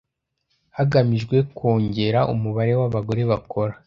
[0.77, 3.73] hagamijwe kongera umubare w abagore bakora